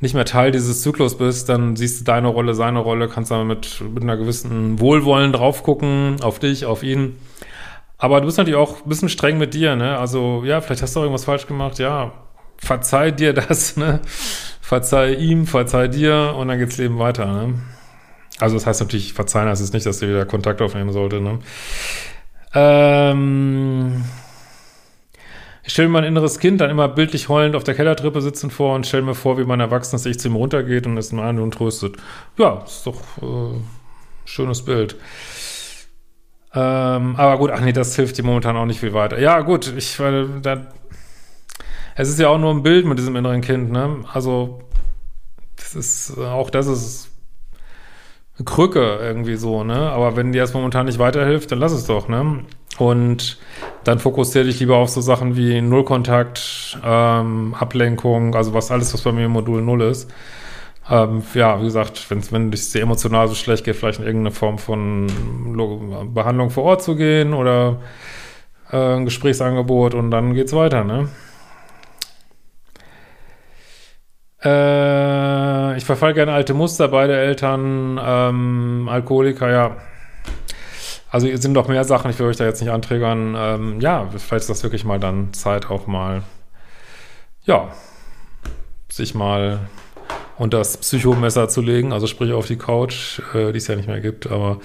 nicht 0.00 0.14
mehr 0.14 0.24
Teil 0.24 0.50
dieses 0.50 0.82
Zyklus 0.82 1.16
bist, 1.16 1.48
dann 1.48 1.76
siehst 1.76 2.00
du 2.00 2.04
deine 2.04 2.28
Rolle, 2.28 2.54
seine 2.54 2.80
Rolle, 2.80 3.08
kannst 3.08 3.30
dann 3.30 3.46
mit, 3.46 3.80
mit 3.92 4.02
einer 4.02 4.16
gewissen 4.16 4.78
Wohlwollen 4.80 5.32
drauf 5.32 5.62
gucken, 5.62 6.16
auf 6.22 6.38
dich, 6.38 6.66
auf 6.66 6.82
ihn. 6.82 7.16
Aber 7.96 8.20
du 8.20 8.26
bist 8.26 8.36
natürlich 8.38 8.58
auch 8.58 8.84
ein 8.84 8.88
bisschen 8.88 9.08
streng 9.08 9.38
mit 9.38 9.54
dir, 9.54 9.76
ne? 9.76 9.98
Also, 9.98 10.42
ja, 10.44 10.60
vielleicht 10.60 10.82
hast 10.82 10.94
du 10.94 11.00
auch 11.00 11.04
irgendwas 11.04 11.24
falsch 11.24 11.46
gemacht, 11.46 11.78
ja. 11.78 12.12
Verzeih 12.58 13.12
dir 13.12 13.32
das, 13.32 13.76
ne? 13.78 14.00
Verzeih 14.64 15.12
ihm, 15.16 15.46
verzeih 15.46 15.88
dir 15.88 16.34
und 16.38 16.48
dann 16.48 16.58
geht's 16.58 16.78
Leben 16.78 16.98
weiter, 16.98 17.26
ne? 17.26 17.54
Also, 18.40 18.56
das 18.56 18.66
heißt 18.66 18.80
natürlich, 18.80 19.12
verzeihen 19.12 19.46
heißt 19.46 19.60
es 19.60 19.74
nicht, 19.74 19.84
dass 19.84 20.00
ihr 20.00 20.08
wieder 20.08 20.24
Kontakt 20.24 20.62
aufnehmen 20.62 20.90
sollte, 20.90 21.20
ne? 21.20 21.38
Ähm. 22.54 24.04
Ich 25.64 25.72
stelle 25.74 25.88
mir 25.88 25.92
mein 25.92 26.04
inneres 26.04 26.38
Kind 26.38 26.62
dann 26.62 26.70
immer 26.70 26.88
bildlich 26.88 27.28
heulend 27.28 27.56
auf 27.56 27.64
der 27.64 27.74
Kellertreppe 27.74 28.22
sitzen 28.22 28.50
vor 28.50 28.74
und 28.74 28.86
stelle 28.86 29.02
mir 29.02 29.14
vor, 29.14 29.36
wie 29.36 29.44
mein 29.44 29.60
erwachsenes 29.60 30.06
Ich 30.06 30.18
zu 30.18 30.28
ihm 30.28 30.36
runtergeht 30.36 30.86
und 30.86 30.96
es 30.96 31.12
ihm 31.12 31.20
an 31.20 31.38
und 31.40 31.52
tröstet. 31.52 31.96
Ja, 32.38 32.62
ist 32.64 32.86
doch 32.86 33.00
äh, 33.20 33.60
schönes 34.24 34.64
Bild. 34.64 34.96
Ähm, 36.54 37.16
aber 37.16 37.36
gut, 37.36 37.50
ach 37.50 37.60
nee, 37.60 37.72
das 37.72 37.96
hilft 37.96 38.16
dir 38.16 38.24
momentan 38.24 38.56
auch 38.56 38.66
nicht 38.66 38.80
viel 38.80 38.94
weiter. 38.94 39.18
Ja, 39.18 39.40
gut, 39.40 39.74
ich, 39.76 40.00
weil 40.00 40.40
da, 40.40 40.68
es 41.96 42.08
ist 42.08 42.18
ja 42.18 42.28
auch 42.28 42.38
nur 42.38 42.50
ein 42.50 42.62
Bild 42.62 42.86
mit 42.86 42.98
diesem 42.98 43.16
inneren 43.16 43.40
Kind, 43.40 43.70
ne? 43.70 44.04
Also, 44.12 44.60
das 45.56 45.74
ist, 45.74 46.18
auch 46.18 46.50
das 46.50 46.66
ist 46.66 47.10
eine 48.36 48.44
Krücke 48.44 48.98
irgendwie 49.00 49.36
so, 49.36 49.62
ne? 49.64 49.90
Aber 49.90 50.16
wenn 50.16 50.32
dir 50.32 50.42
das 50.42 50.54
momentan 50.54 50.86
nicht 50.86 50.98
weiterhilft, 50.98 51.52
dann 51.52 51.60
lass 51.60 51.72
es 51.72 51.86
doch, 51.86 52.08
ne? 52.08 52.44
Und 52.78 53.38
dann 53.84 54.00
fokussiere 54.00 54.44
dich 54.44 54.58
lieber 54.58 54.76
auf 54.76 54.88
so 54.88 55.00
Sachen 55.00 55.36
wie 55.36 55.60
Nullkontakt, 55.60 56.78
ähm, 56.84 57.54
Ablenkung, 57.54 58.34
also 58.34 58.52
was 58.52 58.72
alles, 58.72 58.92
was 58.92 59.02
bei 59.02 59.12
mir 59.12 59.26
im 59.26 59.30
Modul 59.30 59.62
Null 59.62 59.82
ist. 59.82 60.10
Ähm, 60.90 61.22
ja, 61.34 61.60
wie 61.60 61.64
gesagt, 61.64 62.10
wenn's, 62.10 62.32
wenn 62.32 62.52
es 62.52 62.72
dir 62.72 62.82
emotional 62.82 63.28
so 63.28 63.34
schlecht 63.34 63.64
geht, 63.64 63.76
vielleicht 63.76 64.00
in 64.00 64.06
irgendeine 64.06 64.32
Form 64.32 64.58
von 64.58 65.06
Behandlung 66.12 66.50
vor 66.50 66.64
Ort 66.64 66.82
zu 66.82 66.96
gehen 66.96 67.32
oder 67.32 67.80
äh, 68.70 68.96
ein 68.96 69.04
Gesprächsangebot 69.04 69.94
und 69.94 70.10
dann 70.10 70.34
geht's 70.34 70.52
weiter, 70.52 70.82
ne? 70.84 71.08
Äh, 74.44 75.76
ich 75.76 75.84
verfall 75.84 76.14
gerne 76.14 76.32
alte 76.32 76.54
Muster, 76.54 76.88
beide 76.88 77.16
Eltern, 77.16 77.98
ähm, 78.02 78.88
Alkoholiker, 78.90 79.50
ja. 79.50 79.76
Also 81.10 81.28
es 81.28 81.42
sind 81.42 81.54
doch 81.54 81.68
mehr 81.68 81.84
Sachen, 81.84 82.10
ich 82.10 82.18
will 82.18 82.26
euch 82.26 82.36
da 82.36 82.44
jetzt 82.44 82.60
nicht 82.60 82.70
anträgern. 82.70 83.34
Ähm, 83.38 83.80
ja, 83.80 84.08
vielleicht 84.10 84.42
ist 84.42 84.50
das 84.50 84.62
wirklich 84.62 84.84
mal 84.84 84.98
dann 84.98 85.32
Zeit 85.32 85.70
auch 85.70 85.86
mal, 85.86 86.22
ja, 87.44 87.68
sich 88.90 89.14
mal 89.14 89.60
und 90.36 90.52
das 90.52 90.76
Psychomesser 90.76 91.48
zu 91.48 91.60
legen, 91.60 91.92
also 91.92 92.06
sprich 92.06 92.32
auf 92.32 92.46
die 92.46 92.56
Couch, 92.56 93.20
äh, 93.34 93.52
die 93.52 93.58
es 93.58 93.68
ja 93.68 93.76
nicht 93.76 93.88
mehr 93.88 94.00
gibt, 94.00 94.26
aber 94.26 94.58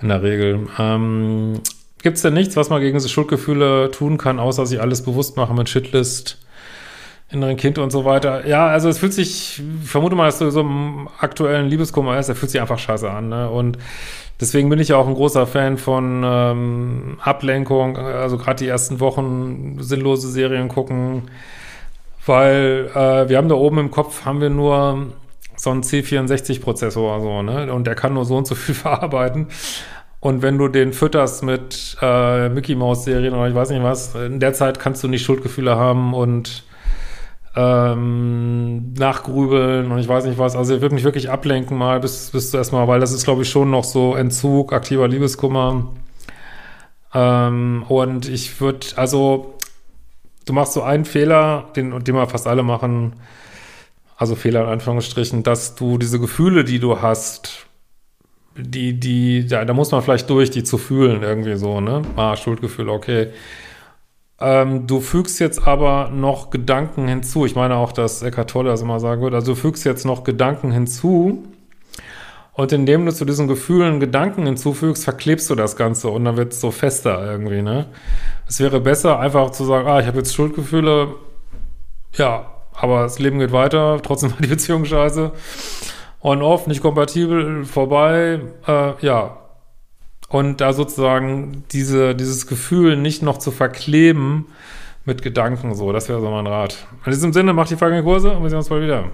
in 0.00 0.08
der 0.08 0.22
Regel. 0.22 0.68
Ähm, 0.78 1.60
gibt 2.02 2.16
es 2.16 2.22
denn 2.22 2.34
nichts, 2.34 2.56
was 2.56 2.70
man 2.70 2.80
gegen 2.80 2.96
diese 2.96 3.08
Schuldgefühle 3.08 3.90
tun 3.90 4.18
kann, 4.18 4.38
außer 4.38 4.66
sich 4.66 4.80
alles 4.80 5.02
bewusst 5.02 5.36
machen 5.36 5.56
mit 5.56 5.68
Shitlist, 5.68 6.38
inneren 7.30 7.56
Kind 7.56 7.78
und 7.78 7.90
so 7.90 8.04
weiter? 8.04 8.46
Ja, 8.46 8.66
also 8.66 8.88
es 8.88 8.98
fühlt 8.98 9.12
sich, 9.12 9.60
ich 9.60 9.88
vermute 9.88 10.16
mal, 10.16 10.26
dass 10.26 10.38
du 10.38 10.50
so 10.50 10.60
im 10.60 11.08
aktuellen 11.18 11.68
Liebeskummer 11.68 12.18
ist, 12.18 12.26
der 12.26 12.36
fühlt 12.36 12.50
sich 12.50 12.60
einfach 12.60 12.78
scheiße 12.78 13.10
an, 13.10 13.28
ne? 13.28 13.48
Und 13.48 13.78
deswegen 14.40 14.68
bin 14.68 14.78
ich 14.78 14.88
ja 14.88 14.96
auch 14.96 15.06
ein 15.06 15.14
großer 15.14 15.46
Fan 15.46 15.78
von 15.78 16.22
ähm, 16.24 17.18
Ablenkung, 17.20 17.96
also 17.96 18.36
gerade 18.36 18.64
die 18.64 18.68
ersten 18.68 19.00
Wochen 19.00 19.76
sinnlose 19.80 20.28
Serien 20.28 20.68
gucken, 20.68 21.30
weil 22.26 22.90
äh, 22.94 23.28
wir 23.28 23.36
haben 23.36 23.48
da 23.48 23.54
oben 23.54 23.78
im 23.78 23.90
Kopf, 23.90 24.24
haben 24.24 24.40
wir 24.40 24.50
nur 24.50 25.06
so 25.56 25.70
einen 25.70 25.82
C64-Prozessor, 25.82 27.20
so, 27.20 27.42
ne? 27.42 27.72
Und 27.72 27.86
der 27.86 27.94
kann 27.94 28.14
nur 28.14 28.24
so 28.24 28.36
und 28.36 28.46
so 28.46 28.54
viel 28.54 28.74
verarbeiten. 28.76 29.48
Und 30.18 30.42
wenn 30.42 30.58
du 30.58 30.68
den 30.68 30.92
fütterst 30.92 31.42
mit 31.42 31.96
äh, 32.02 32.50
Mickey 32.50 32.74
Mouse 32.74 33.04
Serien 33.04 33.32
oder 33.34 33.48
ich 33.48 33.54
weiß 33.54 33.70
nicht 33.70 33.82
was, 33.82 34.14
in 34.14 34.38
der 34.38 34.52
Zeit 34.52 34.78
kannst 34.78 35.02
du 35.02 35.08
nicht 35.08 35.24
Schuldgefühle 35.24 35.76
haben 35.76 36.12
und 36.12 36.64
ähm, 37.56 38.92
nachgrübeln 38.94 39.90
und 39.90 39.98
ich 39.98 40.08
weiß 40.08 40.24
nicht 40.24 40.38
was. 40.38 40.54
Also 40.56 40.74
ich 40.74 40.80
würde 40.80 40.94
mich 40.94 41.04
wirklich 41.04 41.30
ablenken 41.30 41.76
mal 41.76 42.00
bis, 42.00 42.30
bis 42.30 42.50
du 42.50 42.58
erstmal, 42.58 42.86
weil 42.86 43.00
das 43.00 43.12
ist, 43.12 43.24
glaube 43.24 43.42
ich, 43.42 43.50
schon 43.50 43.70
noch 43.70 43.84
so 43.84 44.14
Entzug, 44.14 44.72
aktiver 44.72 45.08
Liebeskummer. 45.08 45.92
Ähm, 47.12 47.84
und 47.88 48.28
ich 48.28 48.60
würde, 48.60 48.86
also 48.96 49.58
du 50.46 50.52
machst 50.52 50.74
so 50.74 50.82
einen 50.82 51.04
Fehler, 51.04 51.66
den, 51.74 52.04
den 52.04 52.14
wir 52.14 52.26
fast 52.28 52.46
alle 52.46 52.62
machen, 52.62 53.14
also 54.16 54.36
Fehler 54.36 54.64
in 54.64 54.68
Anführungsstrichen, 54.68 55.42
dass 55.42 55.74
du 55.74 55.98
diese 55.98 56.20
Gefühle, 56.20 56.64
die 56.64 56.78
du 56.78 57.00
hast, 57.00 57.66
die, 58.56 58.98
die, 59.00 59.40
ja, 59.40 59.64
da 59.64 59.72
muss 59.72 59.90
man 59.90 60.02
vielleicht 60.02 60.28
durch, 60.28 60.50
die 60.50 60.62
zu 60.62 60.78
fühlen, 60.78 61.22
irgendwie 61.22 61.56
so, 61.56 61.80
ne? 61.80 62.02
Ah, 62.16 62.36
Schuldgefühle, 62.36 62.92
okay. 62.92 63.28
Ähm, 64.40 64.86
du 64.86 65.00
fügst 65.00 65.38
jetzt 65.38 65.66
aber 65.66 66.10
noch 66.10 66.50
Gedanken 66.50 67.08
hinzu. 67.08 67.44
Ich 67.46 67.54
meine 67.54 67.76
auch, 67.76 67.92
dass 67.92 68.22
Eckhart 68.22 68.50
Tolle 68.50 68.70
das 68.70 68.82
immer 68.82 69.00
sagen 69.00 69.22
würde. 69.22 69.36
Also 69.36 69.52
du 69.52 69.60
fügst 69.60 69.84
jetzt 69.84 70.04
noch 70.06 70.24
Gedanken 70.24 70.72
hinzu. 70.72 71.44
Und 72.52 72.72
indem 72.72 73.06
du 73.06 73.12
zu 73.12 73.24
diesen 73.24 73.48
Gefühlen 73.48 74.00
Gedanken 74.00 74.44
hinzufügst, 74.44 75.04
verklebst 75.04 75.48
du 75.50 75.54
das 75.54 75.76
Ganze 75.76 76.08
und 76.08 76.24
dann 76.24 76.36
wird 76.36 76.52
es 76.52 76.60
so 76.60 76.70
fester 76.70 77.24
irgendwie, 77.24 77.62
ne? 77.62 77.86
Es 78.46 78.60
wäre 78.60 78.80
besser, 78.80 79.18
einfach 79.18 79.50
zu 79.50 79.64
sagen, 79.64 79.88
ah, 79.88 80.00
ich 80.00 80.06
habe 80.06 80.18
jetzt 80.18 80.34
Schuldgefühle, 80.34 81.14
ja, 82.16 82.46
aber 82.74 83.02
das 83.02 83.18
Leben 83.18 83.38
geht 83.38 83.52
weiter, 83.52 84.00
trotzdem 84.02 84.32
war 84.32 84.40
die 84.40 84.48
Beziehung 84.48 84.84
scheiße 84.84 85.32
on-off, 86.22 86.66
nicht 86.66 86.82
kompatibel, 86.82 87.64
vorbei, 87.64 88.40
äh, 88.66 88.92
ja. 89.00 89.36
Und 90.30 90.60
da 90.60 90.72
sozusagen 90.72 91.64
diese, 91.72 92.14
dieses 92.14 92.46
Gefühl 92.46 92.96
nicht 92.96 93.20
noch 93.20 93.38
zu 93.38 93.50
verkleben 93.50 94.46
mit 95.04 95.22
Gedanken, 95.22 95.74
so, 95.74 95.90
das 95.90 96.08
wäre 96.08 96.20
so 96.20 96.30
mein 96.30 96.46
Rat. 96.46 96.86
In 97.04 97.10
diesem 97.10 97.32
Sinne, 97.32 97.52
macht 97.52 97.70
die 97.70 97.76
folgenden 97.76 98.04
Kurse 98.04 98.30
und 98.30 98.44
wir 98.44 98.48
sehen 98.48 98.58
uns 98.58 98.68
bald 98.68 98.84
wieder. 98.84 99.10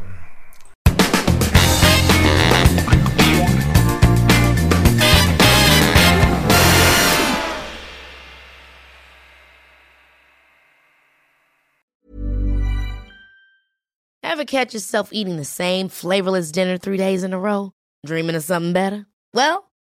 Ever 14.22 14.44
catch 14.44 14.74
yourself 14.74 15.14
eating 15.14 15.38
the 15.38 15.44
same 15.44 15.88
flavorless 15.88 16.52
dinner 16.52 16.76
three 16.76 16.98
days 16.98 17.22
in 17.22 17.32
a 17.32 17.38
row? 17.38 17.72
Dreaming 18.04 18.36
of 18.36 18.42
something 18.42 18.74
better? 18.74 19.06
Well, 19.32 19.65